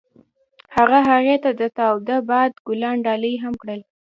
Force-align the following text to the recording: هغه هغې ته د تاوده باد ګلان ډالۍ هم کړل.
هغه 0.75 0.99
هغې 1.09 1.35
ته 1.43 1.49
د 1.59 1.61
تاوده 1.77 2.17
باد 2.29 2.51
ګلان 2.67 2.97
ډالۍ 3.05 3.33
هم 3.43 3.53
کړل. 3.61 3.81